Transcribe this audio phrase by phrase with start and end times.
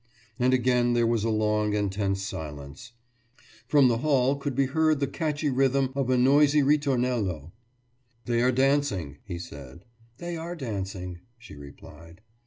[0.39, 2.93] And again there was a long and tense silence.
[3.67, 7.51] From the hall could be heard the catchy rhythm of a noisy ritornello.
[8.25, 9.85] »They are dancing,« he said.
[10.17, 12.21] »They are dancing,« she replied.